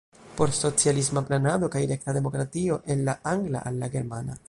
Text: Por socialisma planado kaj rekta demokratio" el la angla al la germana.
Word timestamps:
Por 0.37 0.51
socialisma 0.59 1.23
planado 1.27 1.69
kaj 1.77 1.83
rekta 1.93 2.17
demokratio" 2.19 2.81
el 2.95 3.07
la 3.11 3.19
angla 3.37 3.67
al 3.73 3.83
la 3.85 3.97
germana. 3.99 4.39